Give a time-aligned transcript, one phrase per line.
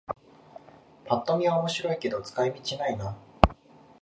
[1.05, 3.15] ぱっと見は面白いけど使い道ないな